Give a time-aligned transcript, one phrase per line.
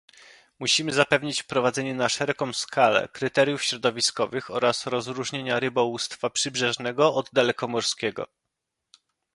[0.59, 8.27] Musimy zapewnić wprowadzenie na szeroką skalę kryteriów środowiskowych oraz rozróżnienia rybołówstwa przybrzeżnego od dalekomorskiego